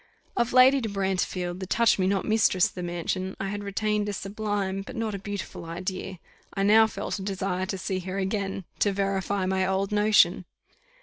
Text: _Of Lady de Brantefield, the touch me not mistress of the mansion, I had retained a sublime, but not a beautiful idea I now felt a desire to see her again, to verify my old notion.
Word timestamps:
_Of 0.35 0.51
Lady 0.51 0.81
de 0.81 0.89
Brantefield, 0.89 1.59
the 1.59 1.67
touch 1.67 1.99
me 1.99 2.07
not 2.07 2.25
mistress 2.25 2.65
of 2.65 2.73
the 2.73 2.81
mansion, 2.81 3.35
I 3.39 3.49
had 3.49 3.63
retained 3.63 4.09
a 4.09 4.13
sublime, 4.13 4.81
but 4.81 4.95
not 4.95 5.13
a 5.13 5.19
beautiful 5.19 5.63
idea 5.63 6.17
I 6.55 6.63
now 6.63 6.87
felt 6.87 7.19
a 7.19 7.21
desire 7.21 7.67
to 7.67 7.77
see 7.77 7.99
her 7.99 8.17
again, 8.17 8.65
to 8.79 8.93
verify 8.93 9.45
my 9.45 9.63
old 9.67 9.91
notion. 9.91 10.45